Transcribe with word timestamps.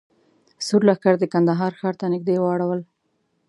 سور 0.65 0.81
لښکر 0.87 1.13
د 1.19 1.23
کندهار 1.33 1.71
ښار 1.79 1.95
ته 2.01 2.05
نږدې 2.13 2.35
واړول. 2.39 2.81